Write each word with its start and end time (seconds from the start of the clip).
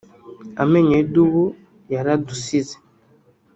amenyo 0.63 0.93
y’idubu 0.97 1.43
yaradusize 1.93 2.75